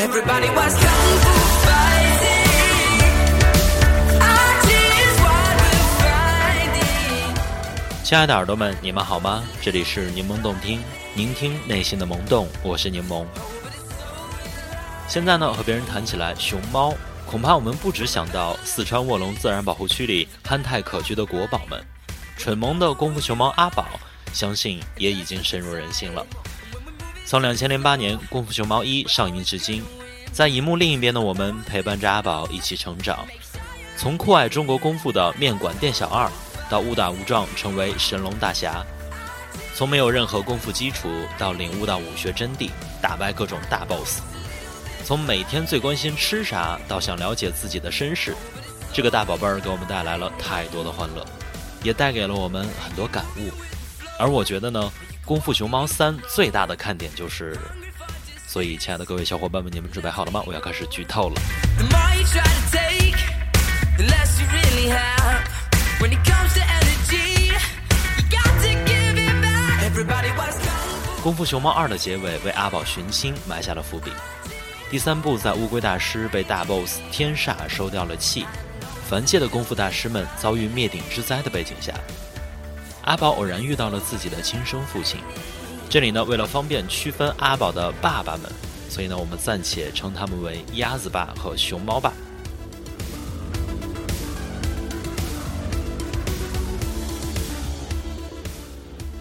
[0.00, 1.34] Everybody was kung fu
[1.66, 3.02] fighting.
[4.22, 7.34] Our tears what we're finding.
[8.04, 9.42] 亲爱的耳朵们，你们好吗？
[9.60, 10.80] 这里是柠檬动听，
[11.16, 13.26] 聆听内心的萌动，我是柠檬。
[15.08, 16.94] 现在呢，和别人谈起来熊猫，
[17.26, 21.84] 恐怕我们不只想到四川卧龙自然保护区里憨态可掬的国宝们，
[22.36, 23.84] 蠢萌的功夫熊猫阿宝，
[24.32, 26.24] 相信也已经深入人心了。
[27.28, 29.84] 从两千零八年《功夫熊猫一》上映至今，
[30.32, 33.18] 在荧幕另一边的我们陪伴着阿宝一起成长，
[33.98, 36.26] 从酷爱中国功夫的面馆店小二，
[36.70, 38.82] 到误打误撞成为神龙大侠；
[39.74, 42.70] 从没有任何功夫基础到领悟到武学真谛，
[43.02, 44.22] 打败各种大 boss；
[45.04, 48.34] 从每天最关心吃啥到想了解自己的身世，
[48.90, 51.22] 这个大宝贝儿给我们带来了太多的欢乐，
[51.82, 53.50] 也带给了我们很多感悟。
[54.18, 54.90] 而我觉得呢。
[55.28, 57.54] 《功夫熊猫三》最大的看点就是，
[58.46, 60.42] 所以，亲爱的各位小伙伴们，你们准备好了吗？
[60.46, 61.34] 我要开始剧透了。
[71.22, 74.10] 功夫熊猫二》的结尾为阿宝寻亲埋下了伏笔。
[74.90, 78.46] 第三部在乌龟大师被大 boss 天煞收掉了气，
[79.06, 81.92] 凡界的功夫大师们遭遇灭顶之灾的背景下，
[83.08, 85.18] 阿宝偶然遇到了自己的亲生父亲。
[85.88, 88.42] 这里呢，为了方便区分阿宝的爸爸们，
[88.90, 92.12] 所以呢，我们暂且称他们为鸭子爸和熊猫爸。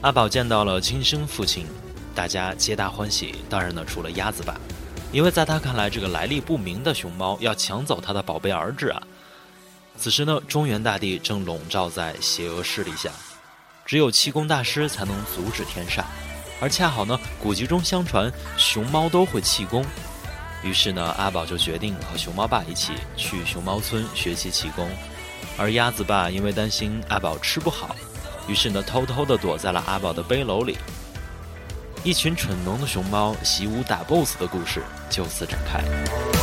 [0.02, 1.66] 阿宝见到了亲生父亲，
[2.14, 3.36] 大家皆大欢喜。
[3.50, 4.60] 当然呢，除了鸭子爸，
[5.14, 9.02] 因为在他看来，这个来历不明的熊猫要抢走他的宝贝儿子啊。
[9.96, 13.10] 此时呢，中原大地正笼罩在邪恶势力下，
[13.88, 16.04] 只有气功大师才能阻止天煞。
[16.60, 19.86] 而恰好呢，古籍中相传熊猫都会气功，
[20.62, 24.90] 于是呢，阿宝就决定和熊猫爸一起去熊猫村学习气功。
[25.58, 27.96] 而鸭子爸因为担心阿宝吃不好，
[28.48, 30.78] 于是呢，偷偷地躲在了阿宝的背篓里。
[32.04, 36.37] 一群蠢萌的熊猫习武打 BOSS 的故事就此展开。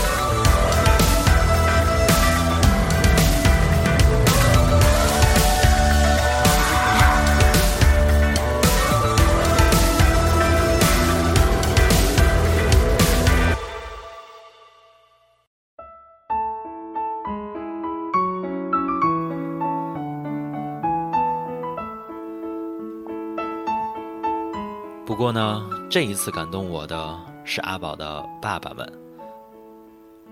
[25.06, 28.90] 不过呢，这一次感动我的是阿宝的爸爸们。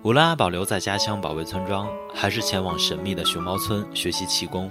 [0.02, 4.70] 无论阿宝留在家乡保卫村庄，还是前往神秘的熊猫村学习气功，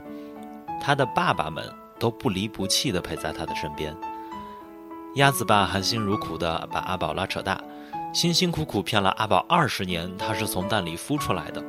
[0.82, 1.64] 他的爸爸们
[2.00, 3.96] 都不离不弃地陪在他的身边。
[5.16, 7.62] 鸭子爸含辛茹苦地把阿宝拉扯大，
[8.12, 11.64] 辛辛苦苦骗了阿宝二十年，他是从蛋里孵出来的。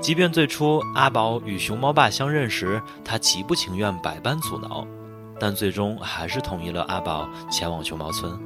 [0.00, 4.86] 即便最初阿宝与熊猫爸相认时，他极不情愿，百般阻挠。
[5.38, 8.38] 但最终还是同意了阿宝前往熊猫村。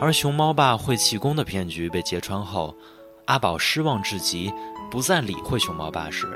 [0.00, 2.76] 而熊猫爸会气功的骗局被揭穿后，
[3.24, 4.52] 阿宝失望至极，
[4.90, 6.26] 不再理会熊猫爸时，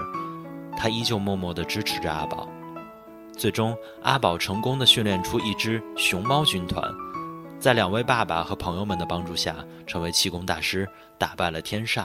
[0.77, 2.49] 他依旧默默地支持着阿宝。
[3.37, 6.83] 最终，阿宝成功地训练出一支熊猫军团，
[7.59, 12.05] 在两位爸爸和朋友们的帮助下，成为气功大师，打败了天煞。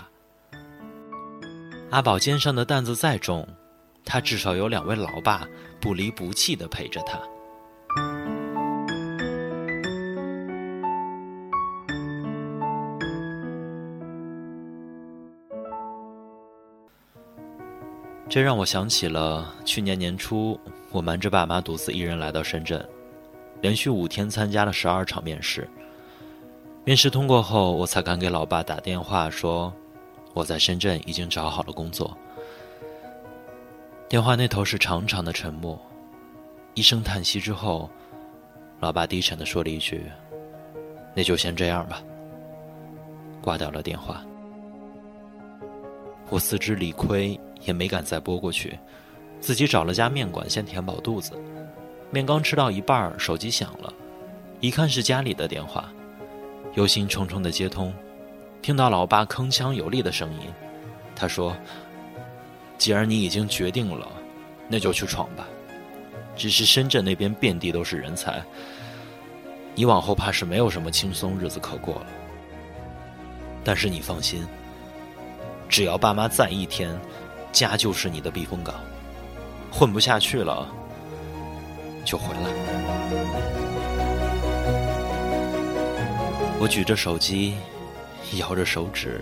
[1.89, 3.47] 阿宝肩上的担子再重，
[4.05, 5.47] 他至少有两位老爸
[5.79, 7.19] 不离不弃地陪着他。
[18.29, 20.59] 这让我想起了去年年初，
[20.91, 22.85] 我瞒着爸妈独自一人来到深圳，
[23.61, 25.67] 连续五天参加了十二场面试。
[26.83, 29.73] 面试通过后，我才敢给老爸打电话说，
[30.33, 32.15] 我在深圳已经找好了工作。
[34.09, 35.77] 电话那头是长长的沉默，
[36.75, 37.89] 一声叹息之后，
[38.79, 40.09] 老爸低沉的说了一句
[41.13, 42.01] ：“那就先这样吧。”
[43.43, 44.23] 挂掉了电话。
[46.29, 48.79] 我自知理亏，也没敢再拨过去，
[49.41, 51.33] 自己找了家面馆先填饱肚子。
[52.09, 53.93] 面刚吃到一半，手机响了，
[54.61, 55.91] 一看是家里的电话，
[56.75, 57.93] 忧心忡忡的接通，
[58.61, 60.47] 听到老爸铿锵有力的声音，
[61.13, 61.53] 他说。
[62.77, 64.07] 既然你已经决定了，
[64.67, 65.47] 那就去闯吧。
[66.35, 68.41] 只是深圳那边遍地都是人才，
[69.73, 72.07] 你往后怕是没有什么轻松日子可过了。
[73.63, 74.45] 但是你放心，
[75.67, 76.95] 只要爸妈在一天，
[77.51, 78.75] 家就是你的避风港。
[79.71, 80.67] 混不下去了，
[82.05, 82.41] 就回来。
[86.59, 87.55] 我举着手机，
[88.37, 89.21] 咬着手指，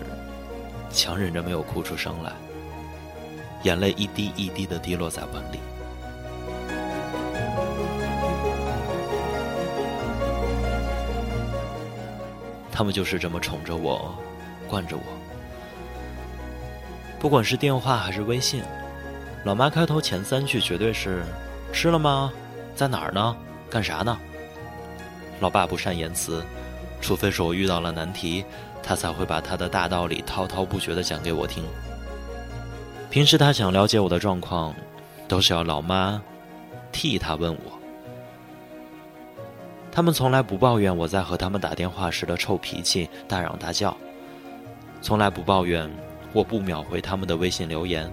[0.90, 2.32] 强忍着没有哭出声来，
[3.66, 5.58] 眼泪一滴一滴的滴落在碗里。
[12.70, 14.14] 他们就是这么宠着我，
[14.68, 15.02] 惯着我。
[17.18, 18.62] 不管是电话还是微信，
[19.44, 21.24] 老妈开头前三句绝对是
[21.74, 22.32] ：“吃了吗？
[22.76, 23.36] 在哪儿呢？
[23.68, 24.16] 干啥呢？”
[25.40, 26.40] 老爸不善言辞，
[27.00, 28.44] 除非是我遇到了难题，
[28.80, 31.64] 他才会把他的大道理滔滔不绝地讲给我听。
[33.16, 34.74] 平时他想了解我的状况，
[35.26, 36.22] 都是要老妈
[36.92, 37.72] 替他问我。
[39.90, 43.96] 他们从来不抱怨我在和他们打电话时的臭脾气、大嚷大叫，
[45.00, 45.90] 从来不抱怨
[46.34, 48.06] 我不秒回他们的微信留言，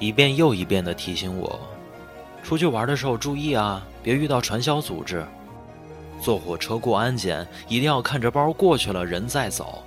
[0.00, 1.60] 一遍又一遍地提醒我，
[2.42, 5.24] 出去玩的时候注意啊，别遇到传销组织。
[6.20, 9.84] 坐火车过安检，一定要看着包过去了人再走。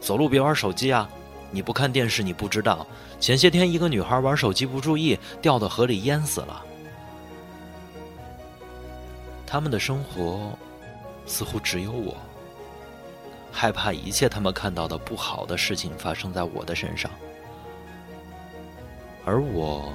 [0.00, 1.10] 走路别玩手机啊！
[1.50, 2.86] 你不看电视你不知道，
[3.18, 6.62] 前些天一个女孩玩手机不注意，掉到河里淹死了。
[9.46, 10.52] 他们的生活
[11.24, 12.16] 似乎只有我，
[13.52, 17.10] 害怕一切他们看到的不好的事情发生在我的身上，
[19.24, 19.92] 而我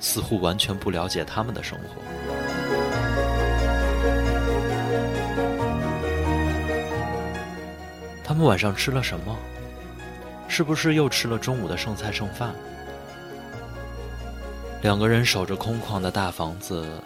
[0.00, 2.02] 似乎完全不了解他们的生活。
[8.22, 9.36] 他们晚上吃了什么？
[10.48, 12.54] 是不是又吃了中午的剩菜剩饭？
[14.82, 17.00] 两个人守着空旷的大房子。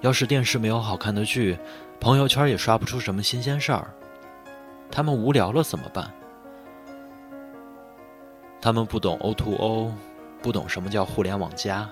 [0.00, 1.58] 要是电视没有好看的剧，
[1.98, 3.90] 朋友圈也刷不出什么新鲜事儿，
[4.90, 6.10] 他们无聊了怎么办？
[8.60, 9.94] 他们不懂 O to O，
[10.42, 11.88] 不懂什么叫互联网加。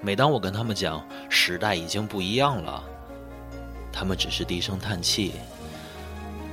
[0.00, 2.82] 每当我跟他们讲时代已经不一样了，
[3.92, 5.34] 他们只是低声叹气。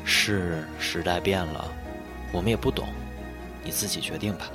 [0.04, 1.66] 是时代变了，
[2.32, 2.88] 我们也不懂，
[3.64, 4.48] 你自己决定吧。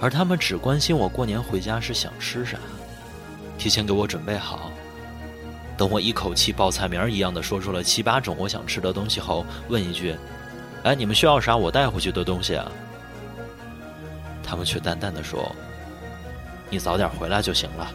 [0.00, 2.58] 而他们只关心我过年回家是想吃啥。
[3.58, 4.72] 提前给我准备好，
[5.76, 10.16] 等我一口气报菜名一样的说出了七八种我想吃的东西后，问一句
[10.82, 11.54] ：“哎，你们需要啥？
[11.56, 12.72] 我带回去的东西啊？”
[14.42, 15.54] 他们却淡淡的说
[16.70, 17.92] ：“你早点回来就行了。”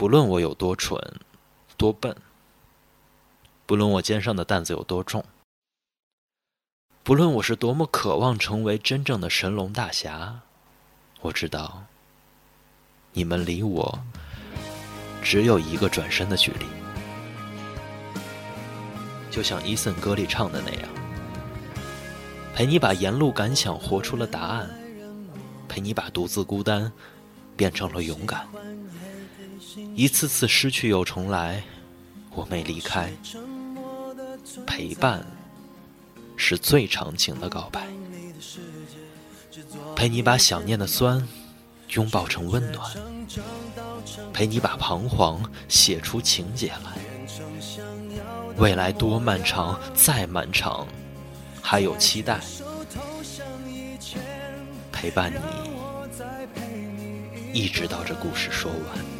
[0.00, 0.98] 不论我有多蠢，
[1.76, 2.10] 多笨；
[3.66, 5.22] 不论我肩上的担子有多重；
[7.02, 10.40] 不论我是多么渴望成为真正的神龙大侠，
[11.20, 11.84] 我知道，
[13.12, 14.00] 你们离我
[15.22, 16.64] 只有一个转身的距离。
[19.30, 20.88] 就像伊森歌里唱的那样，
[22.54, 24.70] 陪你把沿路感想活出了答案，
[25.68, 26.90] 陪你把独自孤单
[27.54, 28.48] 变成了勇敢。
[29.94, 31.62] 一次次失去又重来，
[32.34, 33.12] 我没离开。
[34.66, 35.24] 陪伴
[36.36, 37.86] 是最长情的告白，
[39.94, 41.28] 陪你把想念的酸
[41.90, 42.90] 拥抱成温暖，
[44.32, 46.98] 陪你把彷徨写出情节来。
[48.56, 50.86] 未来多漫长，再漫长，
[51.62, 52.40] 还有期待。
[54.90, 55.38] 陪伴你，
[57.52, 59.19] 一直到这故事说完。